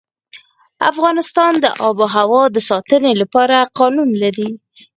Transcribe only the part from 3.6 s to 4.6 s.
قوانین لري.